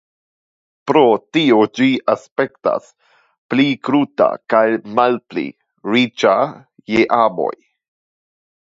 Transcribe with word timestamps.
Pro 0.91 1.03
tio 1.37 1.57
ĝi 1.79 1.89
aspektas 2.13 2.89
pli 3.53 3.67
kruta 3.89 4.31
kaj 4.55 4.65
malpli 5.03 5.45
riĉa 5.95 6.37
je 6.97 7.11
arboj. 7.25 7.57